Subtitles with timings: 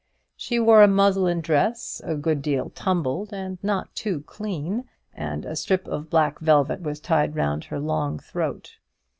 [0.35, 5.55] She wore a muslin dress a good deal tumbled and not too clean, and a
[5.55, 8.77] strip of black velvet was tied round her long throat.